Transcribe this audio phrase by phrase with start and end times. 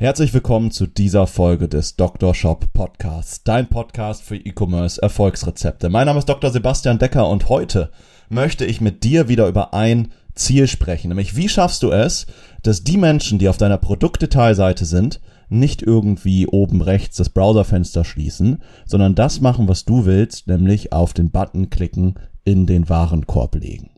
[0.00, 2.34] Herzlich willkommen zu dieser Folge des Dr.
[2.34, 5.90] Shop Podcasts, dein Podcast für E-Commerce Erfolgsrezepte.
[5.90, 6.50] Mein Name ist Dr.
[6.50, 7.90] Sebastian Decker und heute
[8.30, 12.26] möchte ich mit dir wieder über ein Ziel sprechen, nämlich wie schaffst du es,
[12.62, 18.62] dass die Menschen, die auf deiner Produktdetailseite sind, nicht irgendwie oben rechts das Browserfenster schließen,
[18.86, 23.89] sondern das machen, was du willst, nämlich auf den Button klicken, in den Warenkorb legen.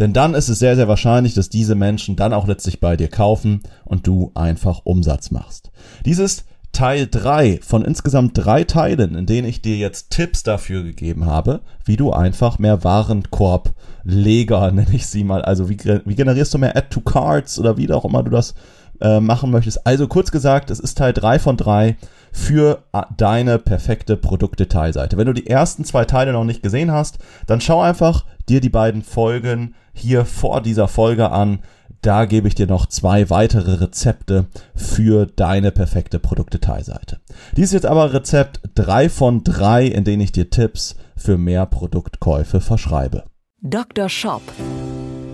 [0.00, 3.08] Denn dann ist es sehr, sehr wahrscheinlich, dass diese Menschen dann auch letztlich bei dir
[3.08, 5.70] kaufen und du einfach Umsatz machst.
[6.06, 10.84] Dies ist Teil drei von insgesamt drei Teilen, in denen ich dir jetzt Tipps dafür
[10.84, 16.54] gegeben habe, wie du einfach mehr Warenkorbleger, nenne ich sie mal, also wie, wie generierst
[16.54, 18.54] du mehr Add to Cards oder wie auch immer du das
[19.02, 19.86] äh, machen möchtest.
[19.86, 21.96] Also kurz gesagt, es ist Teil 3 von 3
[22.32, 25.18] für äh, deine perfekte Produktdetailseite.
[25.18, 28.70] Wenn du die ersten zwei Teile noch nicht gesehen hast, dann schau einfach dir die
[28.70, 31.60] beiden Folgen hier vor dieser Folge an.
[32.02, 37.20] Da gebe ich dir noch zwei weitere Rezepte für deine perfekte Produktdetailseite.
[37.56, 41.66] Dies ist jetzt aber Rezept 3 von 3, in denen ich dir Tipps für mehr
[41.66, 43.24] Produktkäufe verschreibe.
[43.60, 44.08] Dr.
[44.08, 44.42] Shop.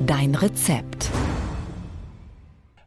[0.04, 1.10] Dein Rezept.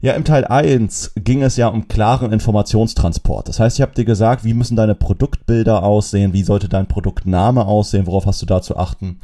[0.01, 3.49] Ja, im Teil 1 ging es ja um klaren Informationstransport.
[3.49, 7.65] Das heißt, ich habe dir gesagt, wie müssen deine Produktbilder aussehen, wie sollte dein Produktname
[7.65, 9.19] aussehen, worauf hast du da zu achten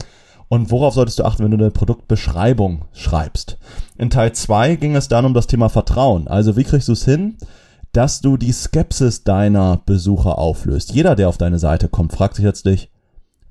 [0.47, 3.57] und worauf solltest du achten, wenn du eine Produktbeschreibung schreibst.
[3.97, 6.27] In Teil 2 ging es dann um das Thema Vertrauen.
[6.27, 7.37] Also wie kriegst du es hin,
[7.91, 10.93] dass du die Skepsis deiner Besucher auflöst.
[10.93, 12.91] Jeder, der auf deine Seite kommt, fragt sich letztlich,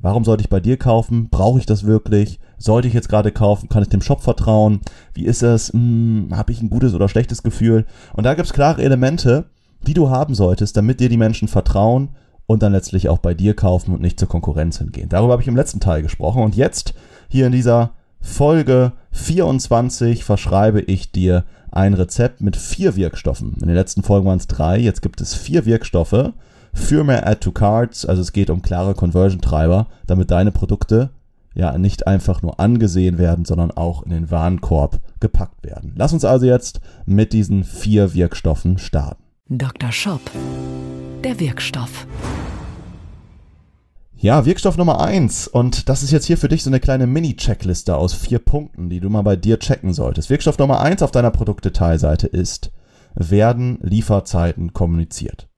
[0.04, 1.30] Warum sollte ich bei dir kaufen?
[1.30, 2.38] Brauche ich das wirklich?
[2.58, 3.70] Sollte ich jetzt gerade kaufen?
[3.70, 4.82] Kann ich dem Shop vertrauen?
[5.14, 5.72] Wie ist es?
[5.72, 7.86] Hm, Habe ich ein gutes oder schlechtes Gefühl?
[8.12, 9.46] Und da gibt es klare Elemente,
[9.86, 12.10] die du haben solltest, damit dir die Menschen vertrauen
[12.46, 15.08] und dann letztlich auch bei dir kaufen und nicht zur Konkurrenz hingehen.
[15.08, 16.42] Darüber habe ich im letzten Teil gesprochen.
[16.42, 16.94] Und jetzt,
[17.28, 23.54] hier in dieser Folge 24, verschreibe ich dir ein Rezept mit vier Wirkstoffen.
[23.60, 26.32] In den letzten Folgen waren es drei, jetzt gibt es vier Wirkstoffe,
[26.72, 28.06] für mehr Add to Cards.
[28.06, 31.10] Also es geht um klare Conversion-Treiber, damit deine Produkte
[31.54, 35.94] ja nicht einfach nur angesehen werden, sondern auch in den Warenkorb gepackt werden.
[35.96, 39.22] Lass uns also jetzt mit diesen vier Wirkstoffen starten.
[39.48, 39.92] Dr.
[39.92, 40.20] Shop.
[41.22, 42.06] Der Wirkstoff.
[44.24, 47.94] Ja, Wirkstoff Nummer eins Und das ist jetzt hier für dich so eine kleine Mini-Checkliste
[47.94, 50.30] aus vier Punkten, die du mal bei dir checken solltest.
[50.30, 52.72] Wirkstoff Nummer eins auf deiner Produktdetailseite ist,
[53.14, 55.50] werden Lieferzeiten kommuniziert.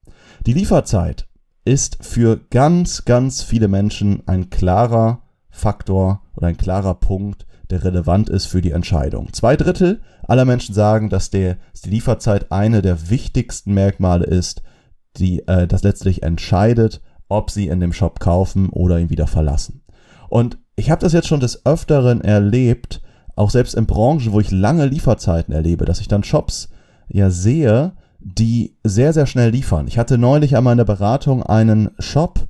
[0.46, 1.28] Die Lieferzeit
[1.64, 8.28] ist für ganz, ganz viele Menschen ein klarer Faktor oder ein klarer Punkt, der relevant
[8.28, 9.32] ist für die Entscheidung.
[9.32, 14.64] Zwei Drittel aller Menschen sagen, dass, der, dass die Lieferzeit eine der wichtigsten Merkmale ist,
[15.18, 19.82] die äh, das letztlich entscheidet, ob sie in dem Shop kaufen oder ihn wieder verlassen.
[20.28, 23.02] Und ich habe das jetzt schon des Öfteren erlebt,
[23.34, 26.68] auch selbst in Branchen, wo ich lange Lieferzeiten erlebe, dass ich dann Shops
[27.08, 29.86] ja sehe, die sehr, sehr schnell liefern.
[29.86, 32.48] Ich hatte neulich einmal in der Beratung einen Shop,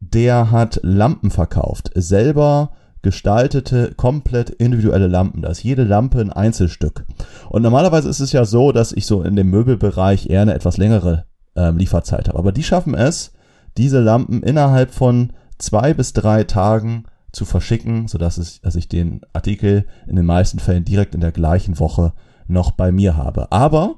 [0.00, 1.90] der hat Lampen verkauft.
[1.94, 5.42] Selber gestaltete, komplett individuelle Lampen.
[5.42, 7.06] Da ist jede Lampe ein Einzelstück.
[7.48, 10.78] Und normalerweise ist es ja so, dass ich so in dem Möbelbereich eher eine etwas
[10.78, 12.38] längere äh, Lieferzeit habe.
[12.38, 13.32] Aber die schaffen es,
[13.76, 19.20] diese Lampen innerhalb von zwei bis drei Tagen zu verschicken, sodass es, dass ich den
[19.32, 22.12] Artikel in den meisten Fällen direkt in der gleichen Woche
[22.46, 23.50] noch bei mir habe.
[23.50, 23.96] Aber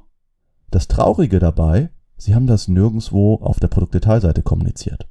[0.71, 5.07] das Traurige dabei, sie haben das nirgendwo auf der Produktdetailseite kommuniziert.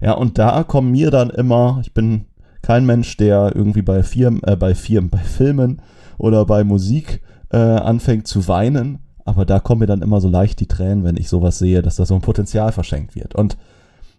[0.00, 2.26] Ja, und da kommen mir dann immer, ich bin
[2.62, 5.82] kein Mensch, der irgendwie bei Firmen, äh, bei Firmen, bei Filmen
[6.18, 10.60] oder bei Musik äh, anfängt zu weinen, aber da kommen mir dann immer so leicht
[10.60, 13.34] die Tränen, wenn ich sowas sehe, dass da so ein Potenzial verschenkt wird.
[13.34, 13.56] Und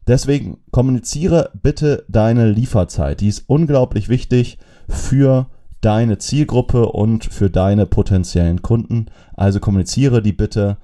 [0.07, 3.22] deswegen kommuniziere bitte deine Lieferzeit.
[3.22, 4.57] Die ist unglaublich wichtig
[4.88, 5.48] für
[5.81, 9.07] deine Zielgruppe und für deine potenziellen Kunden.
[9.36, 10.78] Also kommuniziere die bitte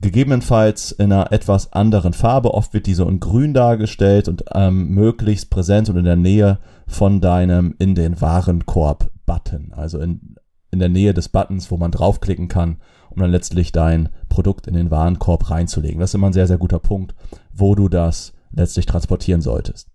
[0.00, 2.54] gegebenenfalls in einer etwas anderen Farbe.
[2.54, 6.58] Oft wird die so in grün dargestellt und ähm, möglichst präsent und in der Nähe
[6.86, 9.72] von deinem in den Warenkorb-Button.
[9.74, 10.36] Also in,
[10.70, 12.76] in der Nähe des Buttons, wo man draufklicken kann,
[13.10, 15.98] um dann letztlich dein Produkt in den Warenkorb reinzulegen.
[15.98, 17.14] Das ist immer ein sehr, sehr guter Punkt,
[17.52, 19.88] wo du das letztlich transportieren solltest.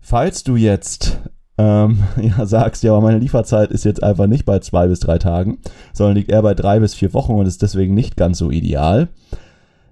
[0.00, 1.18] Falls du jetzt
[1.58, 5.58] ähm, ja, sagst, ja, meine Lieferzeit ist jetzt einfach nicht bei zwei bis drei Tagen,
[5.92, 9.08] sondern liegt eher bei drei bis vier Wochen und ist deswegen nicht ganz so ideal,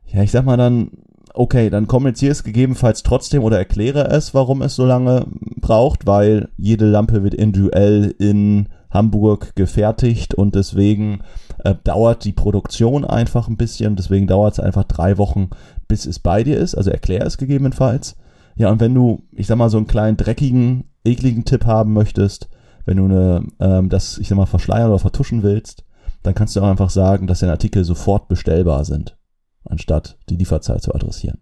[0.07, 0.91] ja, ich sag mal dann,
[1.33, 5.27] okay, dann kommuniziere es gegebenenfalls trotzdem oder erkläre es, warum es so lange
[5.61, 11.23] braucht, weil jede Lampe wird individuell in Hamburg gefertigt und deswegen
[11.65, 15.51] äh, dauert die Produktion einfach ein bisschen, deswegen dauert es einfach drei Wochen,
[15.89, 18.17] bis es bei dir ist, also erklär es gegebenenfalls.
[18.57, 22.49] Ja, und wenn du, ich sag mal, so einen kleinen dreckigen, ekligen Tipp haben möchtest,
[22.87, 25.85] wenn du eine, ähm, das, ich sag mal, verschleiern oder vertuschen willst,
[26.23, 29.17] dann kannst du auch einfach sagen, dass deine Artikel sofort bestellbar sind,
[29.65, 31.39] anstatt die Lieferzeit zu adressieren.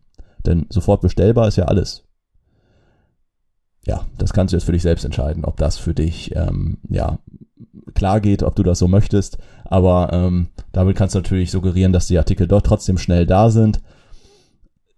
[0.47, 2.05] Denn sofort bestellbar ist ja alles.
[3.85, 7.19] Ja, das kannst du jetzt für dich selbst entscheiden, ob das für dich ähm, ja
[7.95, 9.39] klar geht, ob du das so möchtest.
[9.65, 13.81] Aber ähm, damit kannst du natürlich suggerieren, dass die Artikel dort trotzdem schnell da sind.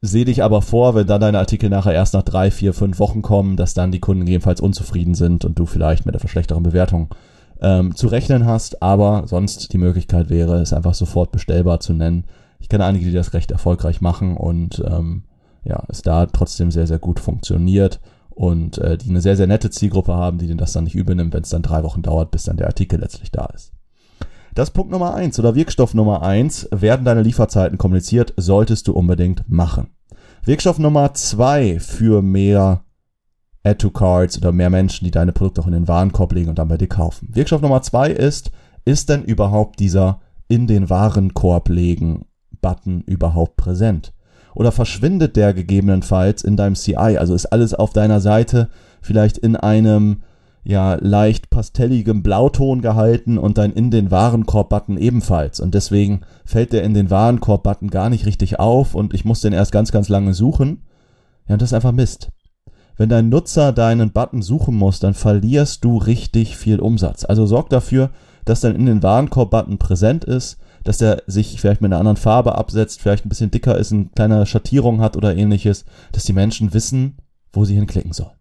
[0.02, 3.22] Seh dich aber vor, wenn dann deine Artikel nachher erst nach drei, vier, fünf Wochen
[3.22, 7.08] kommen, dass dann die Kunden jedenfalls unzufrieden sind und du vielleicht mit der verschlechteren Bewertung
[7.62, 8.82] ähm, zu rechnen hast.
[8.82, 12.24] Aber sonst die Möglichkeit wäre, es einfach sofort bestellbar zu nennen.
[12.60, 15.22] Ich kenne einige, die das recht erfolgreich machen und ähm,
[15.64, 17.98] ja, es da trotzdem sehr, sehr gut funktioniert
[18.34, 21.34] und äh, die eine sehr, sehr nette Zielgruppe haben, die den das dann nicht übernimmt,
[21.34, 23.72] wenn es dann drei Wochen dauert, bis dann der Artikel letztlich da ist.
[24.54, 29.48] Das Punkt Nummer eins oder Wirkstoff Nummer eins, werden deine Lieferzeiten kommuniziert, solltest du unbedingt
[29.48, 29.88] machen.
[30.44, 32.84] Wirkstoff Nummer zwei für mehr
[33.64, 36.76] Add-to-Cards oder mehr Menschen, die deine Produkte auch in den Warenkorb legen und dann bei
[36.76, 37.30] dir kaufen.
[37.32, 38.50] Wirkstoff Nummer zwei ist,
[38.84, 42.26] ist denn überhaupt dieser in den Warenkorb legen
[42.60, 44.12] Button überhaupt präsent?
[44.54, 47.18] Oder verschwindet der gegebenenfalls in deinem CI?
[47.18, 48.68] Also ist alles auf deiner Seite
[49.00, 50.22] vielleicht in einem
[50.64, 55.60] ja leicht pastelligem Blauton gehalten und dann in den Warenkorb-Button ebenfalls.
[55.60, 59.52] Und deswegen fällt der in den Warenkorb-Button gar nicht richtig auf und ich muss den
[59.52, 60.82] erst ganz, ganz lange suchen.
[61.46, 62.30] Ja, und das ist einfach Mist.
[62.96, 67.24] Wenn dein Nutzer deinen Button suchen muss, dann verlierst du richtig viel Umsatz.
[67.24, 68.10] Also sorg dafür,
[68.44, 72.56] dass dann in den Warenkorb-Button präsent ist, dass der sich vielleicht mit einer anderen Farbe
[72.56, 76.74] absetzt, vielleicht ein bisschen dicker ist, eine kleine Schattierung hat oder ähnliches, dass die Menschen
[76.74, 77.16] wissen,
[77.52, 78.36] wo sie hinklicken sollen.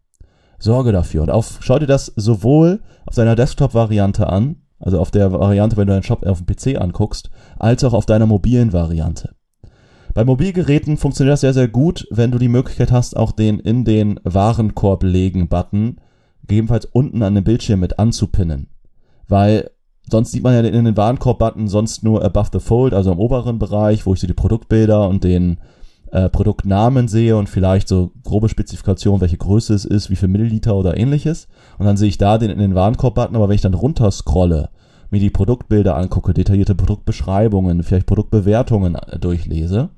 [0.59, 5.31] Sorge dafür und auf, schau dir das sowohl auf deiner Desktop-Variante an, also auf der
[5.31, 9.35] Variante, wenn du deinen Shop auf dem PC anguckst, als auch auf deiner mobilen Variante.
[10.13, 13.83] Bei Mobilgeräten funktioniert das sehr, sehr gut, wenn du die Möglichkeit hast, auch den in
[13.83, 15.97] den Warenkorb legen Button
[16.41, 18.67] gegebenenfalls unten an dem Bildschirm mit anzupinnen.
[19.27, 19.71] Weil
[20.09, 23.57] Sonst sieht man ja in den Warenkorb-Button sonst nur above the fold, also im oberen
[23.57, 25.57] Bereich, wo ich so die Produktbilder und den
[26.11, 30.75] äh, Produktnamen sehe und vielleicht so grobe Spezifikation, welche Größe es ist, wie viel Milliliter
[30.75, 31.47] oder ähnliches.
[31.79, 34.69] Und dann sehe ich da den in den Warenkorb-Button, aber wenn ich dann runter scrolle,
[35.09, 39.89] mir die Produktbilder angucke, detaillierte Produktbeschreibungen, vielleicht Produktbewertungen äh, durchlese,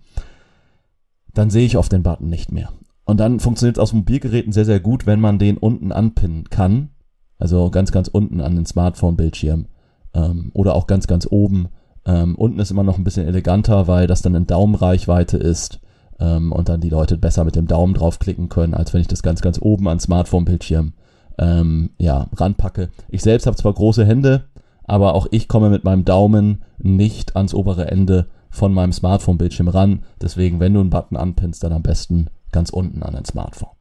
[1.34, 2.70] dann sehe ich oft den Button nicht mehr.
[3.06, 6.90] Und dann funktioniert es aus Mobilgeräten sehr, sehr gut, wenn man den unten anpinnen kann.
[7.38, 9.68] Also ganz, ganz unten an den Smartphone-Bildschirm
[10.16, 11.68] ähm, oder auch ganz, ganz oben.
[12.06, 15.80] Ähm, unten ist immer noch ein bisschen eleganter, weil das dann in Daumenreichweite ist
[16.20, 19.24] ähm, und dann die Leute besser mit dem Daumen draufklicken können, als wenn ich das
[19.24, 20.94] ganz, ganz oben ans Smartphone-Bildschirm
[21.38, 22.90] ähm, ja, ranpacke.
[23.10, 24.46] Ich selbst habe zwar große Hände,
[24.86, 30.04] aber auch ich komme mit meinem Daumen nicht ans obere Ende von meinem Smartphone-Bildschirm ran.
[30.22, 33.75] Deswegen, wenn du einen Button anpinnst, dann am besten ganz unten an dein Smartphone.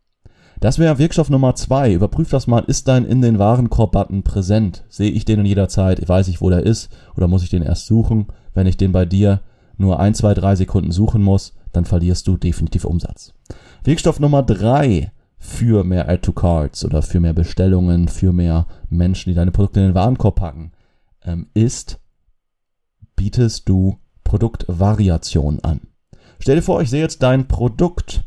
[0.60, 1.92] Das wäre Wirkstoff Nummer zwei.
[1.92, 4.84] Überprüf das mal, ist dein in den Warenkorb-Button präsent?
[4.88, 6.08] Sehe ich den in jeder Zeit?
[6.08, 6.90] Weiß ich, wo der ist?
[7.16, 8.26] Oder muss ich den erst suchen?
[8.54, 9.40] Wenn ich den bei dir
[9.76, 13.32] nur ein, zwei, drei Sekunden suchen muss, dann verlierst du definitiv Umsatz.
[13.82, 19.30] Wirkstoff Nummer drei für mehr Add to Cards oder für mehr Bestellungen, für mehr Menschen,
[19.30, 20.73] die deine Produkte in den Warenkorb packen,
[21.25, 22.00] ähm, ist,
[23.16, 25.82] bietest du Produktvariation an.
[26.38, 28.24] Stell dir vor, ich sehe jetzt dein Produkt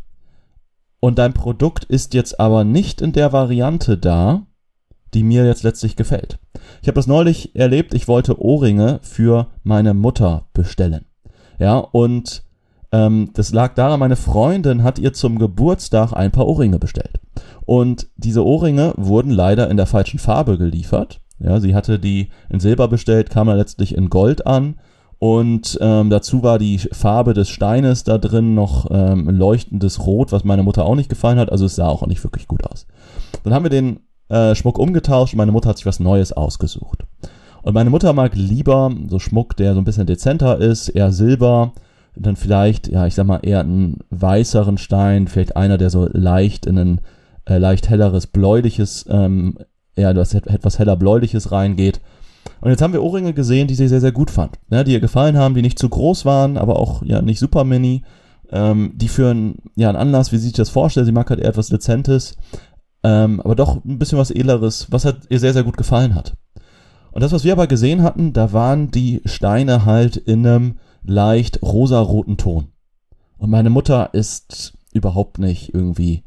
[1.00, 4.48] und dein Produkt ist jetzt aber nicht in der Variante da,
[5.14, 6.40] die mir jetzt letztlich gefällt.
[6.82, 11.06] Ich habe das neulich erlebt, ich wollte Ohrringe für meine Mutter bestellen.
[11.60, 12.44] Ja, und
[12.92, 17.20] ähm, das lag daran, meine Freundin hat ihr zum Geburtstag ein paar Ohrringe bestellt.
[17.66, 21.22] Und diese Ohrringe wurden leider in der falschen Farbe geliefert.
[21.40, 24.76] Ja, sie hatte die in Silber bestellt, kam dann letztlich in Gold an
[25.20, 30.44] und ähm, dazu war die Farbe des Steines da drin noch ähm, leuchtendes Rot, was
[30.44, 31.52] meiner Mutter auch nicht gefallen hat.
[31.52, 32.86] Also es sah auch nicht wirklich gut aus.
[33.44, 37.06] Dann haben wir den äh, Schmuck umgetauscht und meine Mutter hat sich was Neues ausgesucht.
[37.64, 41.74] Und meine Mutter mag lieber so Schmuck, der so ein bisschen dezenter ist, eher Silber,
[42.16, 46.66] dann vielleicht, ja, ich sag mal, eher einen weißeren Stein, vielleicht einer, der so leicht
[46.66, 47.02] in ein
[47.46, 49.58] äh, leicht helleres, bläuliches, ähm,
[49.96, 52.02] ja, das etwas heller bläuliches reingeht.
[52.62, 54.58] Und jetzt haben wir Ohrringe gesehen, die sie sehr, sehr gut fand.
[54.70, 57.64] Ja, die ihr gefallen haben, die nicht zu groß waren, aber auch ja nicht super
[57.64, 58.04] mini.
[58.50, 61.06] Ähm, die für einen, ja, einen Anlass, wie sie sich das vorstellt.
[61.06, 62.38] Sie mag halt eher etwas Dezentes,
[63.04, 66.38] ähm, aber doch ein bisschen was Edleres, was halt ihr sehr, sehr gut gefallen hat.
[67.12, 71.62] Und das, was wir aber gesehen hatten, da waren die Steine halt in einem leicht
[71.62, 72.68] rosaroten Ton.
[73.38, 76.24] Und meine Mutter ist überhaupt nicht irgendwie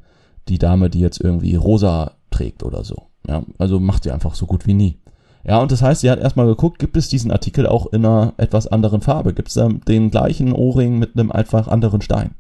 [0.48, 3.06] die Dame, die jetzt irgendwie rosa trägt oder so.
[3.26, 4.98] Ja, also macht sie einfach so gut wie nie.
[5.44, 8.34] Ja, und das heißt, sie hat erstmal geguckt, gibt es diesen Artikel auch in einer
[8.36, 9.32] etwas anderen Farbe?
[9.32, 12.34] Gibt es da den gleichen Ohrring mit einem einfach anderen Stein?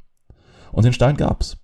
[0.72, 1.56] Und den Stein gab's.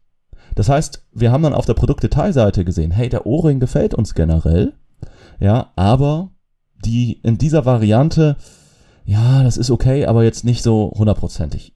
[0.54, 4.72] Das heißt, wir haben dann auf der Produktdetailseite gesehen, hey, der Ohrring gefällt uns generell,
[5.38, 6.30] ja, aber
[6.84, 8.36] die in dieser Variante,
[9.04, 11.74] ja, das ist okay, aber jetzt nicht so hundertprozentig.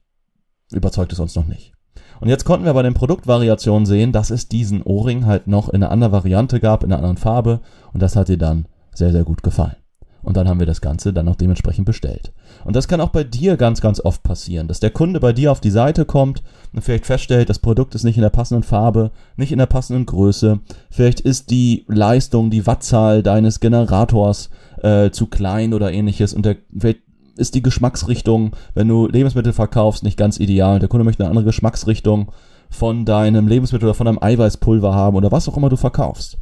[0.71, 1.73] Überzeugt es uns noch nicht.
[2.19, 5.83] Und jetzt konnten wir bei den Produktvariationen sehen, dass es diesen Ohrring halt noch in
[5.83, 7.61] einer anderen Variante gab, in einer anderen Farbe
[7.93, 9.75] und das hat ihr dann sehr, sehr gut gefallen.
[10.23, 12.31] Und dann haben wir das Ganze dann auch dementsprechend bestellt.
[12.63, 15.51] Und das kann auch bei dir ganz, ganz oft passieren, dass der Kunde bei dir
[15.51, 16.43] auf die Seite kommt
[16.73, 20.05] und vielleicht feststellt, das Produkt ist nicht in der passenden Farbe, nicht in der passenden
[20.05, 20.59] Größe.
[20.91, 24.49] Vielleicht ist die Leistung, die Wattzahl deines Generators
[24.83, 26.99] äh, zu klein oder ähnliches und der, vielleicht
[27.37, 30.79] ist die Geschmacksrichtung, wenn du Lebensmittel verkaufst, nicht ganz ideal.
[30.79, 32.31] Der Kunde möchte eine andere Geschmacksrichtung
[32.69, 36.37] von deinem Lebensmittel oder von deinem Eiweißpulver haben oder was auch immer du verkaufst.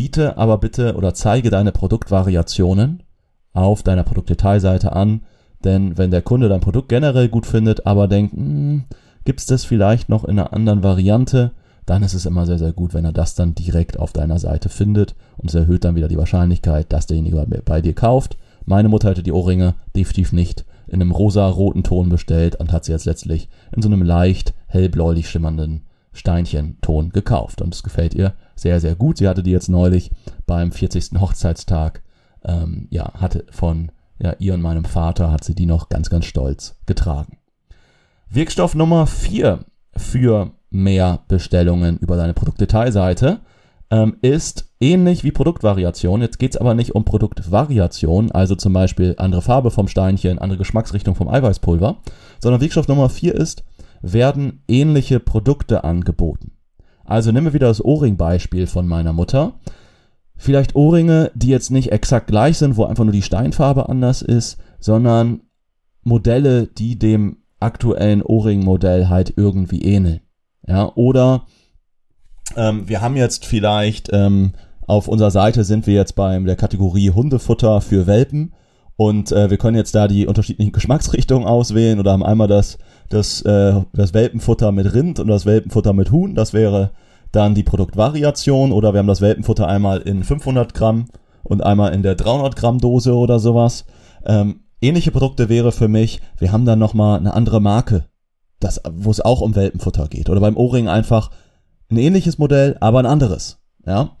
[0.00, 3.02] Biete aber bitte oder zeige deine Produktvariationen
[3.52, 5.24] auf deiner Produktdetailseite an,
[5.62, 8.84] denn wenn der Kunde dein Produkt generell gut findet, aber denkt, hm,
[9.26, 11.52] gibt es das vielleicht noch in einer anderen Variante,
[11.84, 14.70] dann ist es immer sehr, sehr gut, wenn er das dann direkt auf deiner Seite
[14.70, 18.38] findet und es erhöht dann wieder die Wahrscheinlichkeit, dass derjenige bei dir kauft.
[18.64, 22.92] Meine Mutter hätte die Ohrringe definitiv nicht in einem rosa-roten Ton bestellt und hat sie
[22.92, 27.60] jetzt letztlich in so einem leicht hellbläulich schimmernden Steinchenton gekauft.
[27.60, 29.18] Und es gefällt ihr sehr, sehr gut.
[29.18, 30.10] Sie hatte die jetzt neulich
[30.46, 31.20] beim 40.
[31.20, 32.02] Hochzeitstag,
[32.44, 36.26] ähm, ja, hatte von ja, ihr und meinem Vater hat sie die noch ganz, ganz
[36.26, 37.38] stolz getragen.
[38.28, 39.64] Wirkstoff Nummer 4
[39.96, 43.40] für mehr Bestellungen über deine Produktdetailseite
[43.90, 46.20] ähm, ist ähnlich wie Produktvariation.
[46.20, 51.14] Jetzt geht's aber nicht um Produktvariation, also zum Beispiel andere Farbe vom Steinchen, andere Geschmacksrichtung
[51.14, 51.96] vom Eiweißpulver,
[52.40, 53.64] sondern Wirkstoff Nummer 4 ist,
[54.00, 56.52] werden ähnliche Produkte angeboten.
[57.10, 59.54] Also nehmen wir wieder das Ohrring-Beispiel von meiner Mutter.
[60.36, 64.58] Vielleicht Ohrringe, die jetzt nicht exakt gleich sind, wo einfach nur die Steinfarbe anders ist,
[64.78, 65.40] sondern
[66.04, 70.20] Modelle, die dem aktuellen Ohrring-Modell halt irgendwie ähneln.
[70.68, 71.46] Ja, oder
[72.56, 74.52] ähm, wir haben jetzt vielleicht ähm,
[74.86, 78.54] auf unserer Seite sind wir jetzt beim der Kategorie Hundefutter für Welpen
[78.94, 82.78] und äh, wir können jetzt da die unterschiedlichen Geschmacksrichtungen auswählen oder haben einmal das
[83.10, 86.34] das äh, das Welpenfutter mit Rind und das Welpenfutter mit Huhn.
[86.34, 86.92] Das wäre
[87.32, 91.06] dann die Produktvariation oder wir haben das Welpenfutter einmal in 500 Gramm
[91.42, 93.84] und einmal in der 300 Gramm Dose oder sowas.
[94.24, 98.06] Ähm, ähnliche Produkte wäre für mich, wir haben dann nochmal eine andere Marke,
[98.58, 100.28] das, wo es auch um Welpenfutter geht.
[100.30, 101.30] Oder beim Ohrring einfach
[101.90, 103.58] ein ähnliches Modell, aber ein anderes.
[103.86, 104.16] Ja.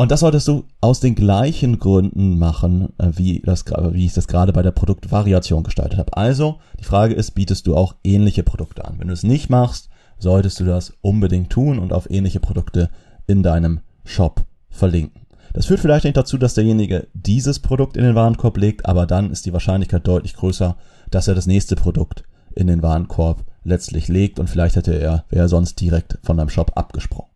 [0.00, 4.28] Und das solltest du aus den gleichen Gründen machen, äh, wie, das, wie ich das
[4.28, 6.16] gerade bei der Produktvariation gestaltet habe.
[6.16, 9.00] Also, die Frage ist, bietest du auch ähnliche Produkte an?
[9.00, 9.88] Wenn du es nicht machst,
[10.20, 12.90] solltest du das unbedingt tun und auf ähnliche Produkte
[13.26, 15.22] in deinem Shop verlinken.
[15.52, 19.32] Das führt vielleicht nicht dazu, dass derjenige dieses Produkt in den Warenkorb legt, aber dann
[19.32, 20.76] ist die Wahrscheinlichkeit deutlich größer,
[21.10, 22.22] dass er das nächste Produkt
[22.54, 26.50] in den Warenkorb letztlich legt und vielleicht hätte er, wäre er sonst direkt von deinem
[26.50, 27.28] Shop abgesprungen.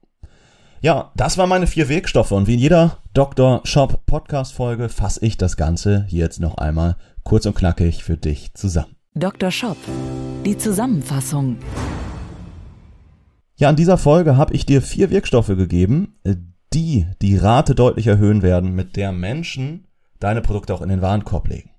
[0.84, 3.60] Ja, das waren meine vier Wirkstoffe und wie in jeder Dr.
[3.62, 8.16] Shop Podcast Folge fasse ich das Ganze hier jetzt noch einmal kurz und knackig für
[8.16, 8.96] dich zusammen.
[9.14, 9.52] Dr.
[9.52, 9.76] Shop,
[10.44, 11.58] die Zusammenfassung.
[13.54, 16.16] Ja, in dieser Folge habe ich dir vier Wirkstoffe gegeben,
[16.74, 19.86] die die Rate deutlich erhöhen werden, mit der Menschen
[20.18, 21.70] deine Produkte auch in den Warenkorb legen.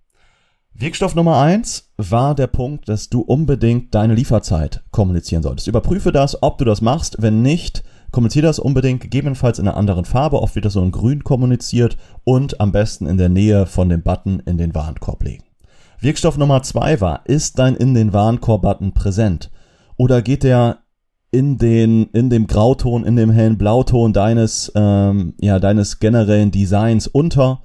[0.74, 5.67] Wirkstoff Nummer eins war der Punkt, dass du unbedingt deine Lieferzeit kommunizieren solltest.
[5.67, 7.17] Überprüfe das, ob du das machst.
[7.19, 7.83] Wenn nicht,
[8.13, 10.41] kommuniziere das unbedingt, gegebenenfalls in einer anderen Farbe.
[10.41, 14.03] Oft wird das so in grün kommuniziert und am besten in der Nähe von dem
[14.03, 15.43] Button in den Warenkorb legen.
[16.00, 19.51] Wirkstoff Nummer zwei war, ist dein in den Warenkorb-Button präsent?
[19.98, 20.79] Oder geht der
[21.32, 27.08] in den in dem Grauton, in dem hellen Blauton deines ähm, ja deines generellen Designs
[27.08, 27.62] unter?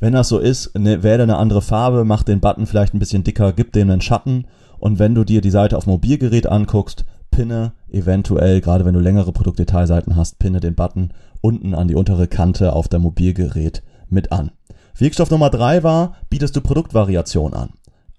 [0.00, 3.22] Wenn das so ist, ne, wähle eine andere Farbe, mach den Button vielleicht ein bisschen
[3.22, 4.46] dicker, gib dem einen Schatten
[4.80, 9.32] und wenn du dir die Seite auf Mobilgerät anguckst, pinne eventuell, gerade wenn du längere
[9.32, 14.52] Produktdetailseiten hast, pinne den Button unten an die untere Kante auf dein Mobilgerät mit an.
[14.96, 17.70] Wirkstoff Nummer drei war, bietest du Produktvariation an.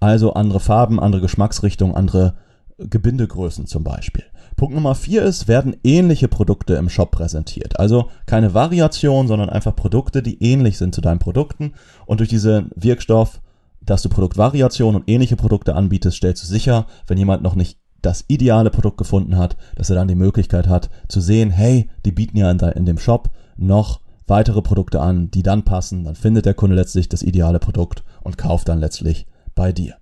[0.01, 2.33] Also andere Farben, andere Geschmacksrichtungen, andere
[2.77, 4.25] Gebindegrößen zum Beispiel.
[4.55, 7.79] Punkt Nummer vier ist, werden ähnliche Produkte im Shop präsentiert.
[7.79, 11.73] Also keine Variation, sondern einfach Produkte, die ähnlich sind zu deinen Produkten.
[12.05, 13.41] Und durch diesen Wirkstoff,
[13.81, 18.25] dass du Produktvariation und ähnliche Produkte anbietest, stellst du sicher, wenn jemand noch nicht das
[18.27, 22.37] ideale Produkt gefunden hat, dass er dann die Möglichkeit hat zu sehen, hey, die bieten
[22.37, 26.03] ja in, dem Shop noch weitere Produkte an, die dann passen.
[26.03, 29.95] Dann findet der Kunde letztlich das ideale Produkt und kauft dann letztlich bei dir.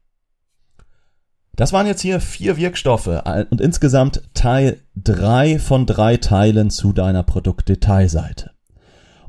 [1.55, 6.93] Das waren jetzt hier vier Wirkstoffe äh, und insgesamt Teil drei von drei Teilen zu
[6.93, 8.51] deiner Produktdetailseite.